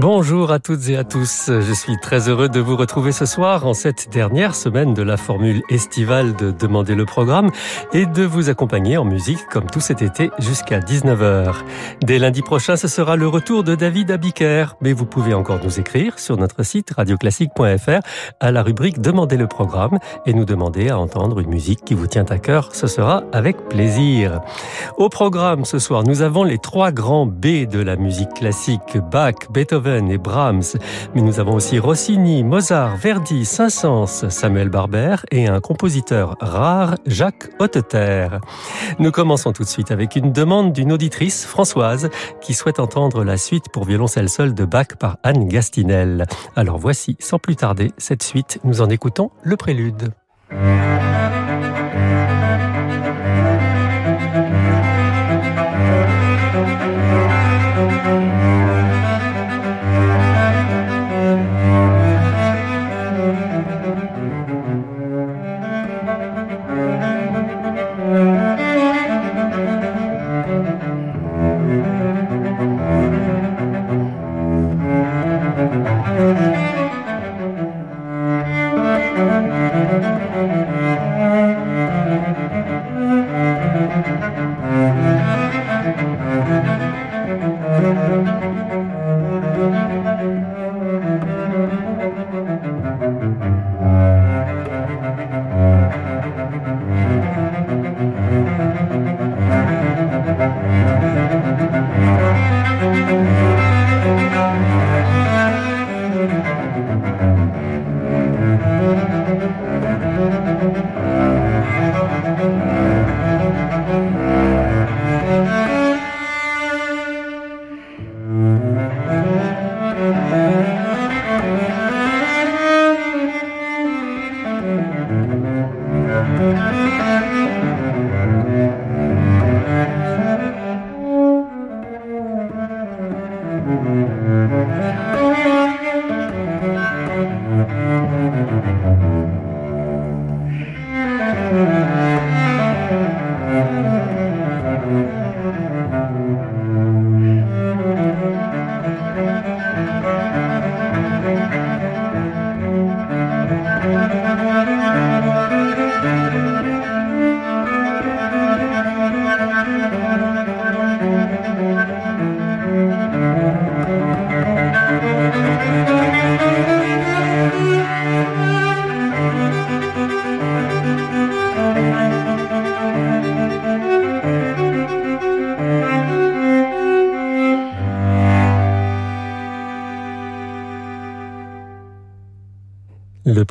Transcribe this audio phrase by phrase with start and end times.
[0.00, 1.50] Bonjour à toutes et à tous.
[1.50, 5.18] Je suis très heureux de vous retrouver ce soir en cette dernière semaine de la
[5.18, 7.50] formule estivale de Demander le programme
[7.92, 11.52] et de vous accompagner en musique comme tout cet été jusqu'à 19h.
[12.02, 15.78] Dès lundi prochain, ce sera le retour de David Abiker, mais vous pouvez encore nous
[15.78, 18.00] écrire sur notre site radioclassique.fr
[18.40, 22.06] à la rubrique Demander le programme et nous demander à entendre une musique qui vous
[22.06, 22.74] tient à cœur.
[22.74, 24.40] Ce sera avec plaisir.
[24.96, 29.34] Au programme ce soir, nous avons les trois grands B de la musique classique, Bach,
[29.50, 30.78] Beethoven, et Brahms,
[31.14, 37.50] mais nous avons aussi Rossini, Mozart, Verdi, Saint-Saëns, Samuel Barber et un compositeur rare, Jacques
[37.58, 38.28] Hotteter.
[38.98, 43.36] Nous commençons tout de suite avec une demande d'une auditrice, Françoise, qui souhaite entendre la
[43.36, 46.26] suite pour violoncelle seul de Bach par Anne Gastinel.
[46.54, 50.12] Alors voici, sans plus tarder, cette suite, nous en écoutons le prélude.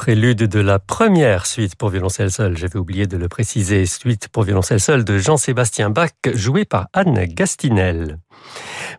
[0.09, 4.41] Prélude de la première suite pour violoncelle seul, j'avais oublié de le préciser, suite pour
[4.41, 8.17] violoncelle seul de Jean-Sébastien Bach, joué par Anne Gastinel.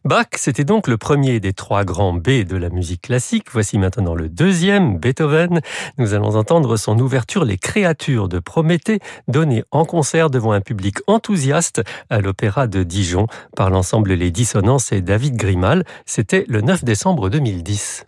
[0.04, 3.46] Bach, c'était donc le premier des trois grands B de la musique classique.
[3.50, 5.60] Voici maintenant le deuxième, Beethoven.
[5.98, 10.98] Nous allons entendre son ouverture Les créatures de Prométhée, donnée en concert devant un public
[11.08, 13.26] enthousiaste à l'Opéra de Dijon
[13.56, 15.82] par l'ensemble Les Dissonances et David Grimal.
[16.06, 18.06] C'était le 9 décembre 2010.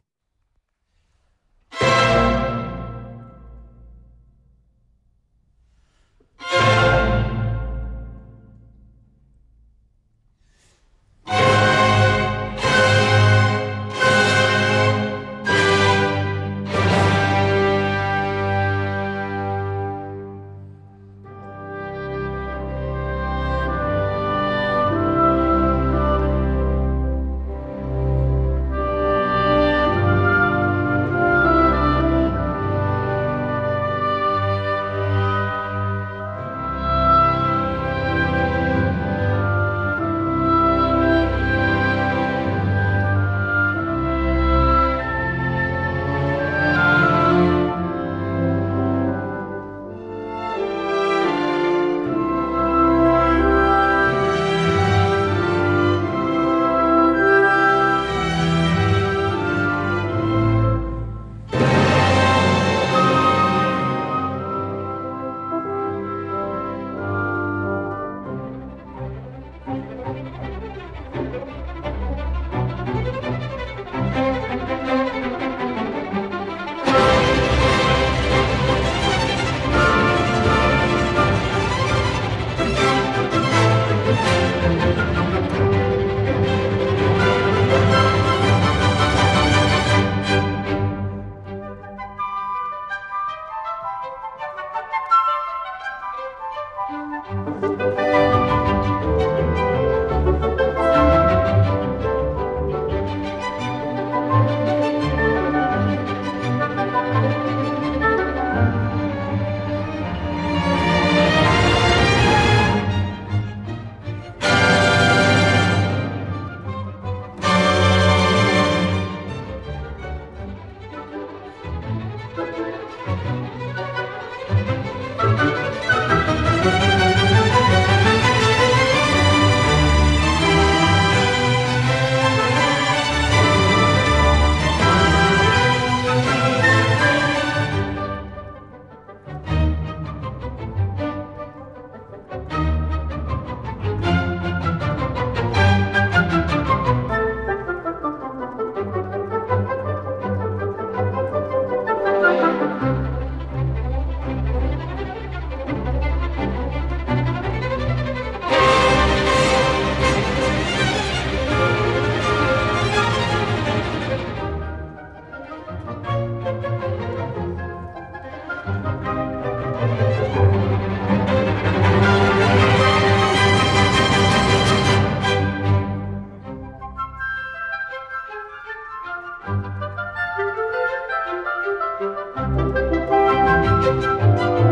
[183.92, 184.71] Música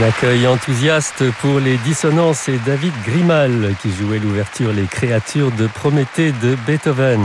[0.00, 5.66] Un accueil enthousiaste pour les dissonances et David Grimal qui jouait l'ouverture Les créatures de
[5.66, 7.20] Prométhée de Beethoven.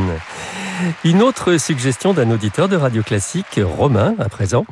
[1.06, 4.66] Une autre suggestion d'un auditeur de radio classique, Romain à présent,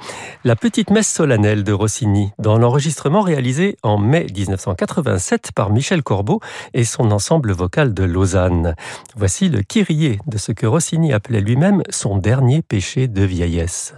[0.44, 6.42] la petite messe solennelle de Rossini, dans l'enregistrement réalisé en mai 1987 par Michel Corbeau
[6.74, 8.76] et son ensemble vocal de Lausanne.
[9.16, 13.94] Voici le Kyrie de ce que Rossini appelait lui-même son dernier péché de vieillesse.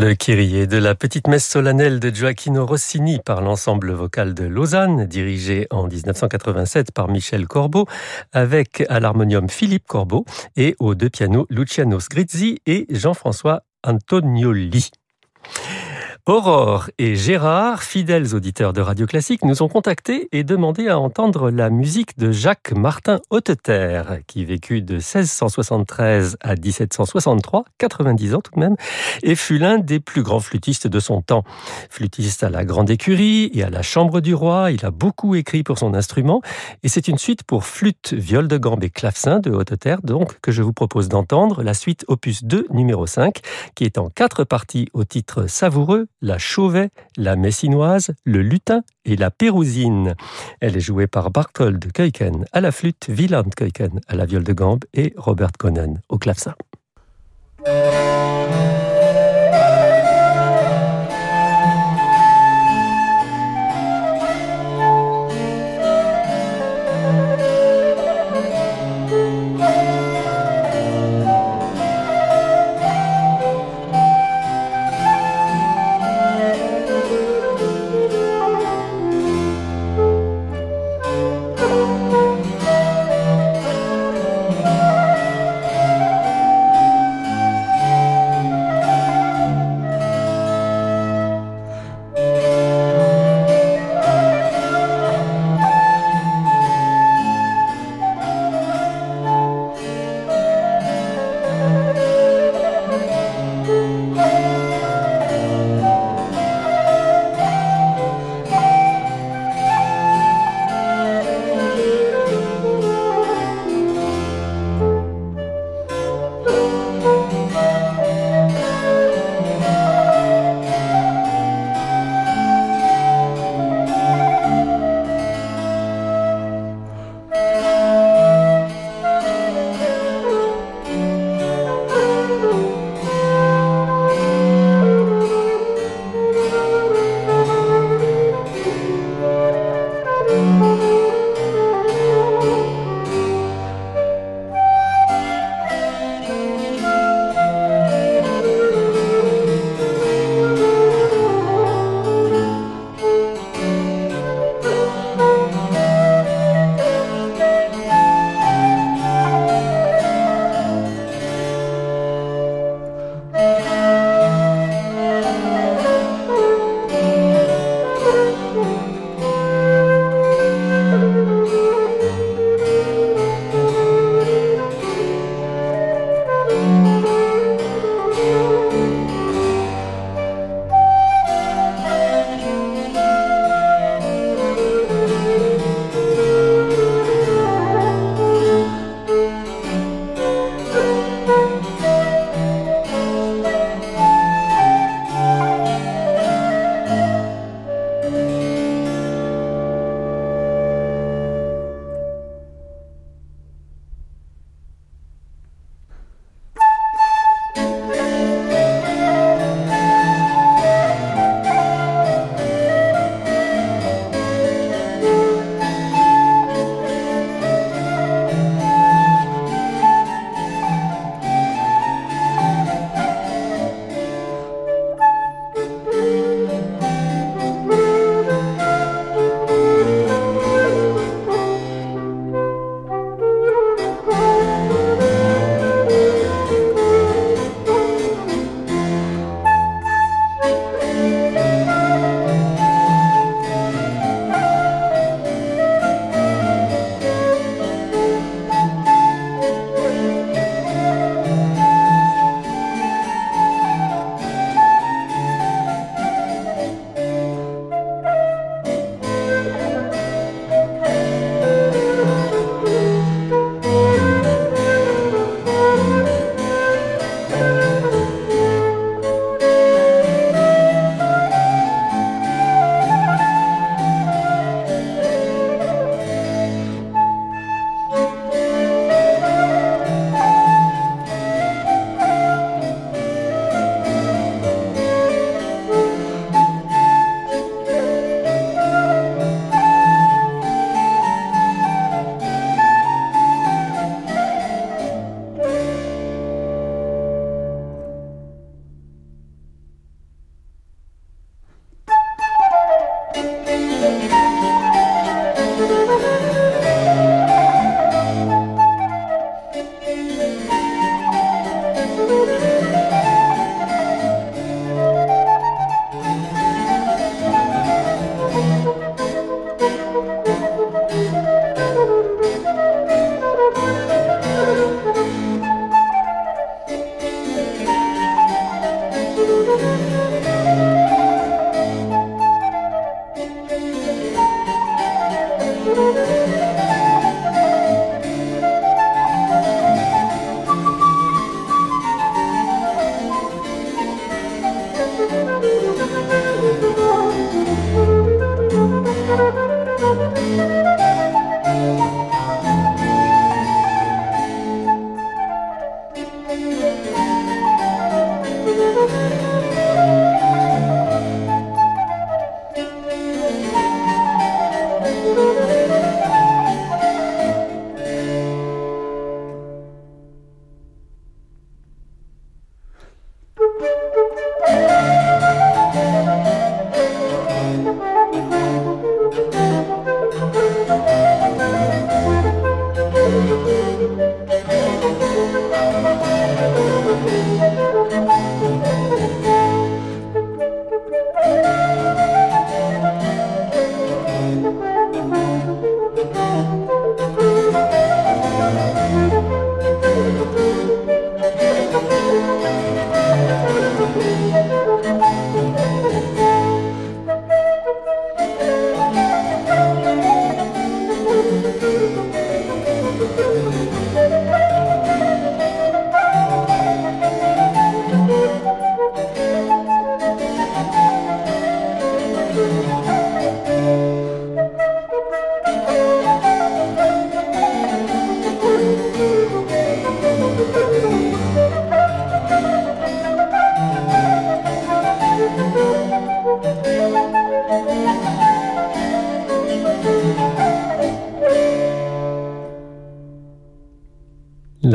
[0.00, 5.06] Le Kyrie de la petite messe solennelle de Gioacchino Rossini par l'ensemble vocal de Lausanne,
[5.06, 7.84] dirigé en 1987 par Michel Corbeau,
[8.32, 10.24] avec à l'harmonium Philippe Corbeau
[10.56, 14.92] et aux deux pianos Luciano Sgrizzi et Jean-François Antonioli.
[16.28, 21.50] Aurore et Gérard, fidèles auditeurs de Radio Classique, nous ont contactés et demandé à entendre
[21.50, 28.52] la musique de Jacques Martin Hauteterre, qui vécut de 1673 à 1763, 90 ans tout
[28.54, 28.76] de même,
[29.22, 31.44] et fut l'un des plus grands flûtistes de son temps.
[31.88, 35.62] Flûtiste à la Grande Écurie et à la Chambre du Roi, il a beaucoup écrit
[35.62, 36.42] pour son instrument,
[36.82, 40.52] et c'est une suite pour flûte, viol de gambe et clavecin de Hauteterre, donc, que
[40.52, 43.38] je vous propose d'entendre, la suite opus 2, numéro 5,
[43.74, 49.16] qui est en quatre parties au titre savoureux, la chauvet, la messinoise, le lutin et
[49.16, 50.14] la pérousine.
[50.60, 54.52] Elle est jouée par Barthold Keuken à la flûte, Wieland Keuken à la viole de
[54.52, 56.54] gambe et Robert Conan au clavecin.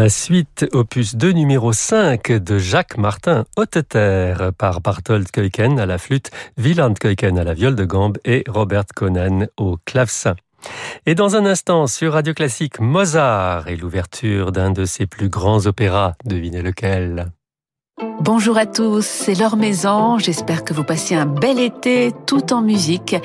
[0.03, 5.97] La suite opus 2 numéro 5 de Jacques Martin Hotteter par Barthold Keuken à la
[5.97, 10.35] flûte, Wieland Keuken à la viole de gambe et Robert Conan au clavecin.
[11.05, 15.67] Et dans un instant, sur Radio Classique, Mozart et l'ouverture d'un de ses plus grands
[15.67, 17.31] opéras, devinez lequel?
[18.21, 20.17] Bonjour à tous, c'est Laure Maison.
[20.17, 23.15] J'espère que vous passez un bel été tout en musique.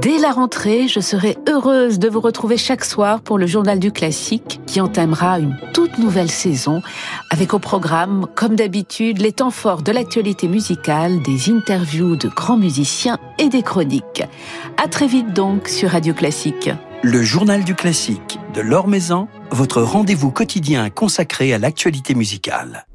[0.00, 3.92] Dès la rentrée, je serai heureuse de vous retrouver chaque soir pour le journal du
[3.92, 6.82] classique qui entamera une toute nouvelle saison
[7.30, 12.56] avec au programme, comme d'habitude, les temps forts de l'actualité musicale, des interviews de grands
[12.56, 14.24] musiciens et des chroniques.
[14.82, 16.70] À très vite donc sur Radio Classique.
[17.02, 22.86] Le journal du classique de Laure Maison, votre rendez-vous quotidien consacré à l'actualité musicale.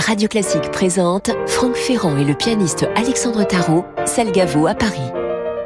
[0.00, 4.98] Radio Classique présente Franck Ferrand et le pianiste Alexandre Tarot, Salgavo à Paris.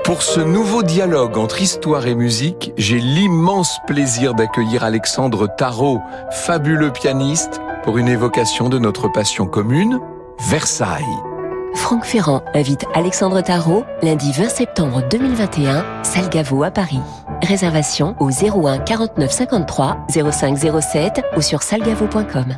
[0.02, 6.90] Pour ce nouveau dialogue entre histoire et musique, j'ai l'immense plaisir d'accueillir Alexandre Tarot, fabuleux
[6.90, 10.00] pianiste, pour une évocation de notre passion commune,
[10.40, 11.04] Versailles.
[11.76, 17.00] Franck Ferrand invite Alexandre Tarot lundi 20 septembre 2021, Salgavo à Paris.
[17.42, 22.56] Réservation au 01 49 53 05 07 ou sur salgavo.com.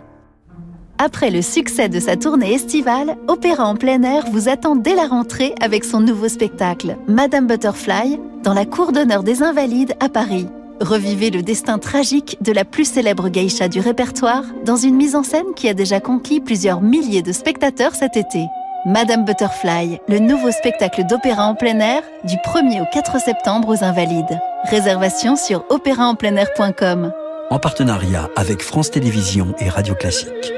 [0.98, 5.06] Après le succès de sa tournée estivale, Opéra en plein air vous attend dès la
[5.06, 10.48] rentrée avec son nouveau spectacle, Madame Butterfly, dans la cour d'honneur des Invalides à Paris.
[10.80, 15.22] Revivez le destin tragique de la plus célèbre geisha du répertoire dans une mise en
[15.22, 18.46] scène qui a déjà conquis plusieurs milliers de spectateurs cet été.
[18.86, 23.84] Madame Butterfly, le nouveau spectacle d'opéra en plein air du 1er au 4 septembre aux
[23.84, 24.38] Invalides.
[24.70, 27.12] Réservation sur opéraenpleinair.com.
[27.50, 30.52] En partenariat avec France Télévisions et Radio Classique.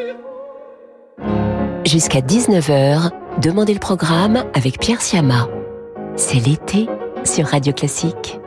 [1.88, 3.08] Jusqu'à 19h,
[3.40, 5.48] Demandez le programme avec Pierre Siama.
[6.16, 6.86] C'est l'été
[7.24, 8.37] sur Radio Classique.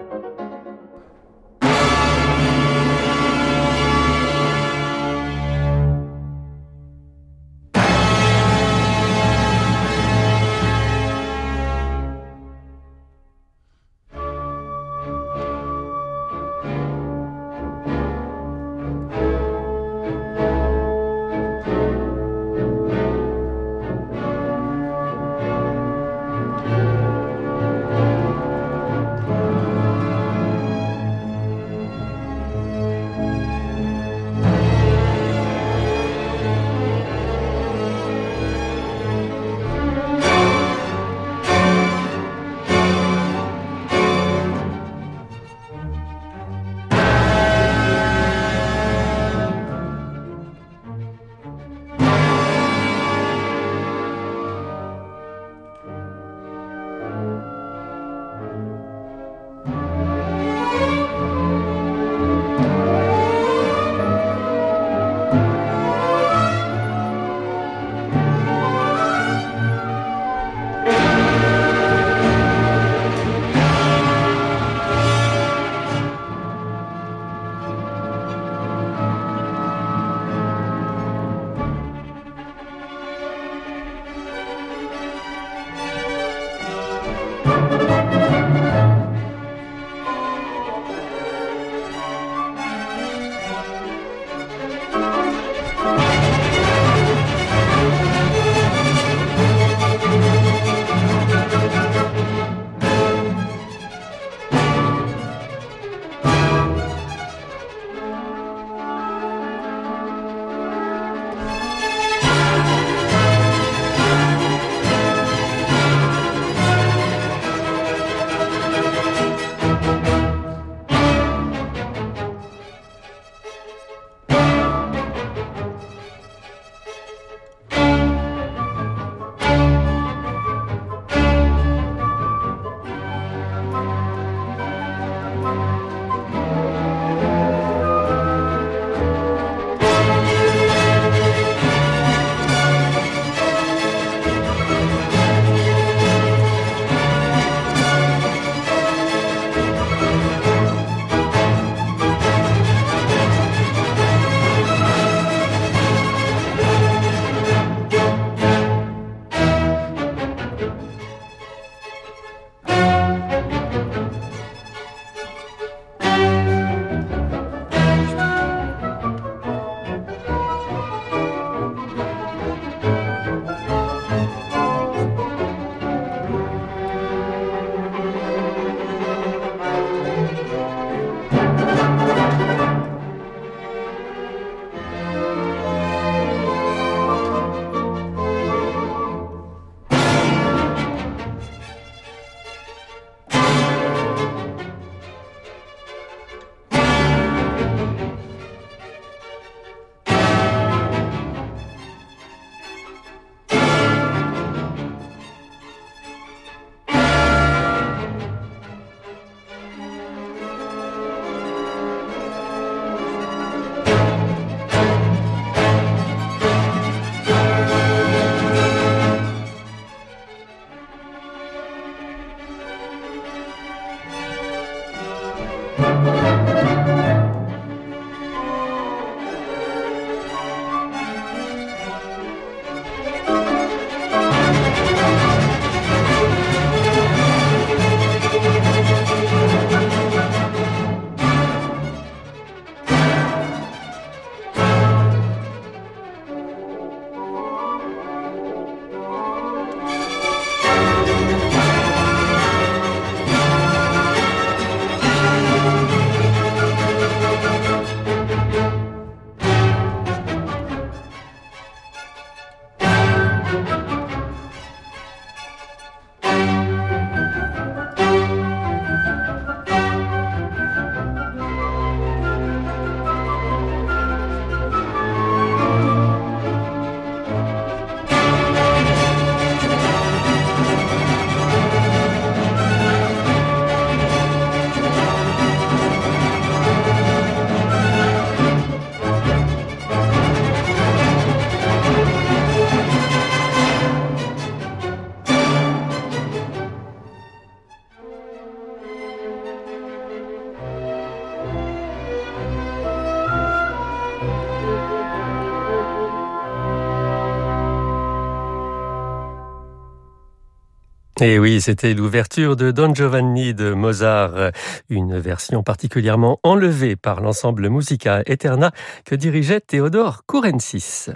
[311.23, 314.51] Et oui, c'était l'ouverture de Don Giovanni de Mozart,
[314.89, 318.71] une version particulièrement enlevée par l'ensemble Musica Eterna
[319.05, 321.12] que dirigeait Théodore Kourensis.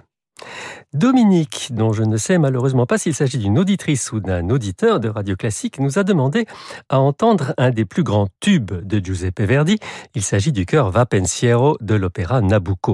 [0.94, 5.10] Dominique, dont je ne sais malheureusement pas s'il s'agit d'une auditrice ou d'un auditeur de
[5.10, 6.46] Radio Classique, nous a demandé
[6.90, 9.78] à entendre un des plus grands tubes de Giuseppe Verdi.
[10.14, 12.94] Il s'agit du chœur Va Pensiero de l'opéra Nabucco.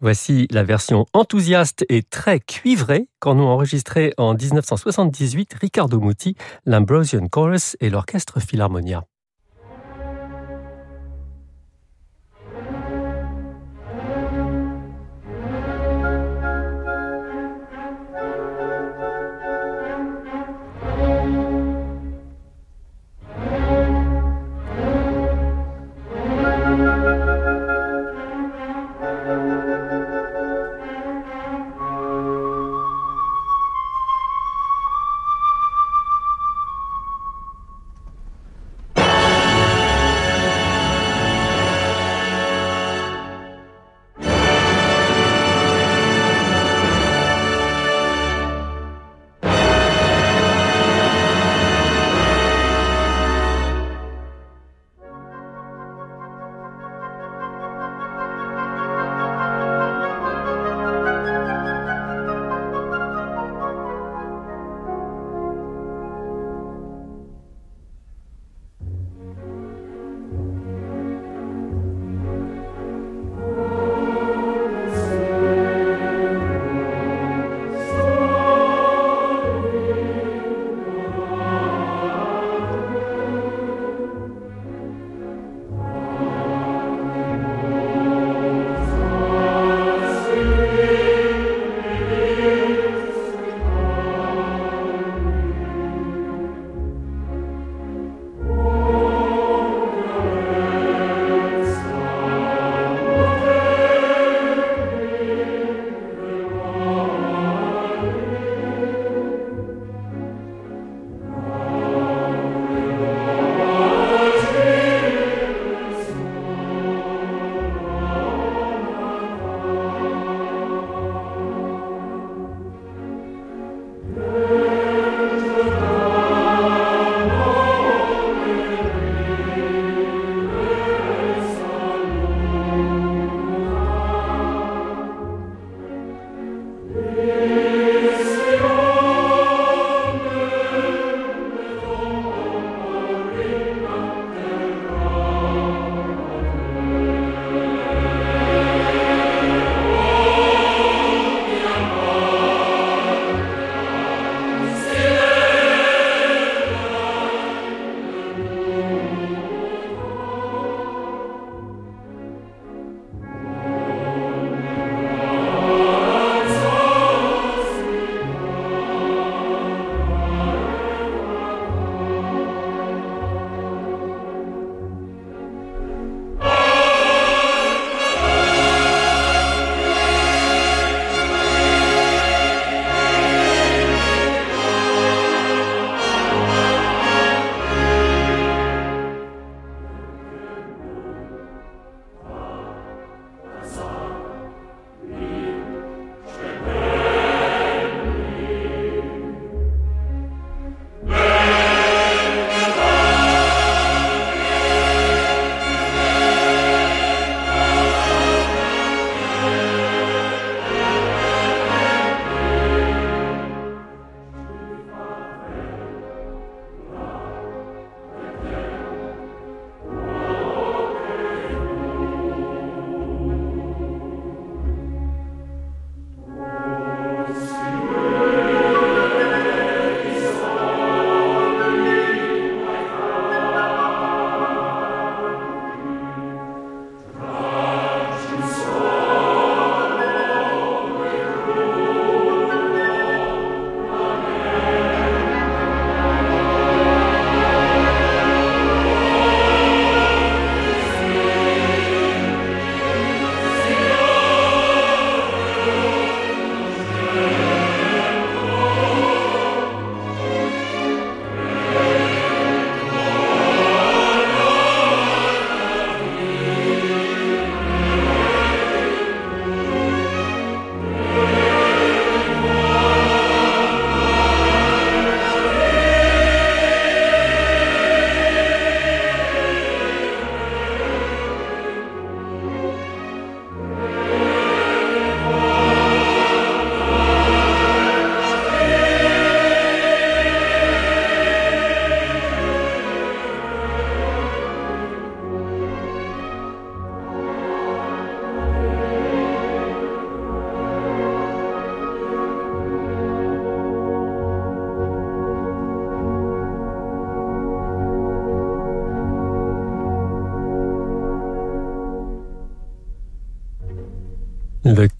[0.00, 7.28] Voici la version enthousiaste et très cuivrée qu'en ont enregistré en 1978 Riccardo Muti, l'Ambrosian
[7.28, 9.09] Chorus et l'Orchestre Philharmonia.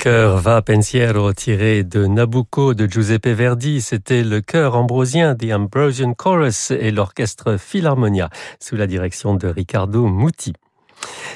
[0.00, 5.52] Le chœur Va Pensiero tiré de Nabucco de Giuseppe Verdi, c'était le chœur ambrosien The
[5.52, 8.30] Ambrosian Chorus et l'orchestre Philharmonia
[8.60, 10.54] sous la direction de Riccardo Muti.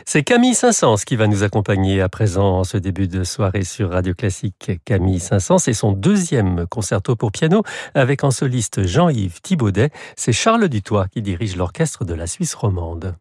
[0.06, 3.90] C'est Camille Saint-Saëns qui va nous accompagner à présent en ce début de soirée sur
[3.90, 4.72] Radio Classique.
[4.86, 9.90] Camille Saint-Saëns et son deuxième concerto pour piano avec en soliste Jean-Yves Thibaudet.
[10.16, 13.14] C'est Charles Dutoit qui dirige l'orchestre de la Suisse romande.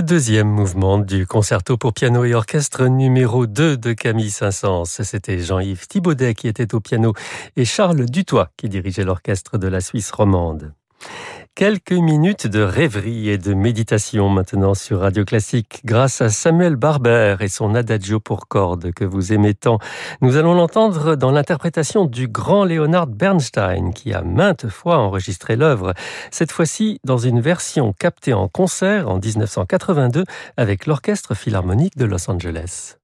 [0.00, 4.86] Le deuxième mouvement du concerto pour piano et orchestre numéro 2 de Camille Saint-Saëns.
[4.86, 7.12] C'était Jean-Yves Thibaudet qui était au piano
[7.56, 10.72] et Charles Dutoit qui dirigeait l'orchestre de la Suisse romande.
[11.56, 17.36] Quelques minutes de rêverie et de méditation maintenant sur Radio Classique grâce à Samuel Barber
[17.40, 19.78] et son adagio pour cordes que vous aimez tant.
[20.22, 25.92] Nous allons l'entendre dans l'interprétation du grand Leonard Bernstein qui a maintes fois enregistré l'œuvre,
[26.30, 30.24] cette fois-ci dans une version captée en concert en 1982
[30.56, 32.99] avec l'Orchestre Philharmonique de Los Angeles.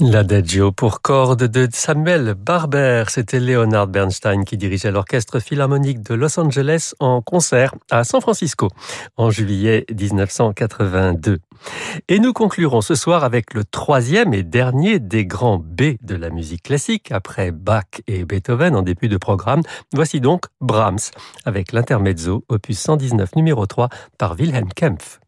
[0.00, 6.40] L'adagio pour cordes de Samuel Barber, c'était Leonard Bernstein qui dirigeait l'orchestre philharmonique de Los
[6.40, 8.68] Angeles en concert à San Francisco
[9.18, 11.38] en juillet 1982.
[12.08, 16.30] Et nous conclurons ce soir avec le troisième et dernier des grands B de la
[16.30, 19.60] musique classique, après Bach et Beethoven en début de programme.
[19.92, 21.10] Voici donc Brahms,
[21.44, 25.20] avec l'intermezzo opus 119 numéro 3 par Wilhelm Kempf.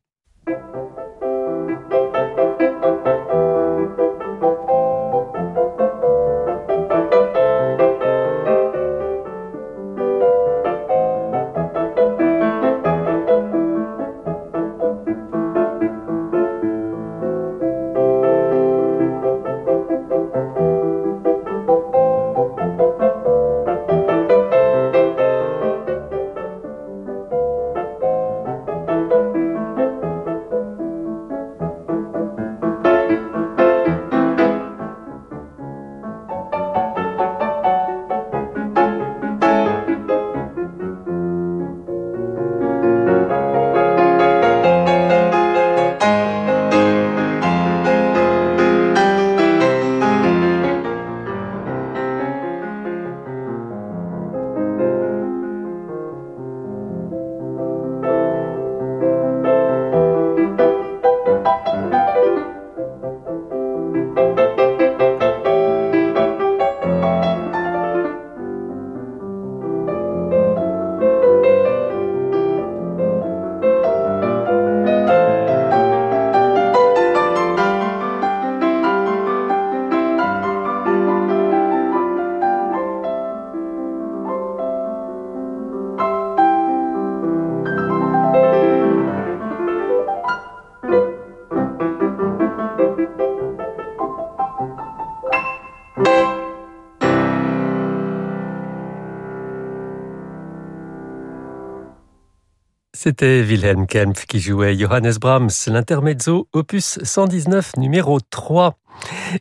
[103.04, 108.78] C'était Wilhelm Kempf qui jouait Johannes Brahms, l'intermezzo opus 119 numéro 3.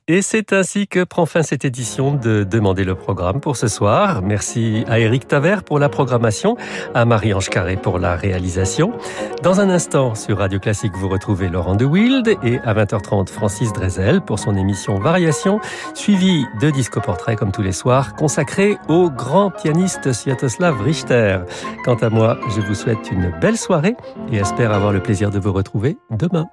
[0.07, 4.21] Et c'est ainsi que prend fin cette édition de Demander le programme pour ce soir.
[4.21, 6.57] Merci à Eric Taver pour la programmation,
[6.93, 8.93] à Marie-Ange Carré pour la réalisation.
[9.43, 13.73] Dans un instant, sur Radio Classique, vous retrouvez Laurent de Wild et à 20h30, Francis
[13.73, 15.59] Drezel pour son émission Variation,
[15.93, 21.39] suivi de Disco Portrait comme tous les soirs, consacré au grand pianiste Sviatoslav Richter.
[21.85, 23.95] Quant à moi, je vous souhaite une belle soirée
[24.31, 26.47] et espère avoir le plaisir de vous retrouver demain.